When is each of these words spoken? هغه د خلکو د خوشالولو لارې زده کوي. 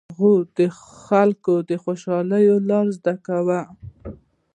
هغه 0.15 0.29
د 0.57 0.59
خلکو 1.05 1.53
د 1.69 1.71
خوشالولو 1.83 2.55
لارې 2.69 2.91
زده 2.97 3.13
کوي. 3.27 3.61